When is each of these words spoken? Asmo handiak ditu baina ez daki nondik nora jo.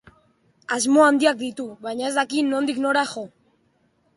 Asmo 0.77 1.03
handiak 1.07 1.37
ditu 1.41 1.65
baina 1.89 2.09
ez 2.09 2.15
daki 2.17 2.45
nondik 2.49 2.81
nora 2.87 3.05
jo. 3.13 3.27